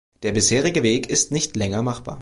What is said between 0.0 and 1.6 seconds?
Der bisherige Weg ist nicht